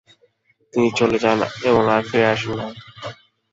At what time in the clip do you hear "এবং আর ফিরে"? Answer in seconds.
1.69-2.25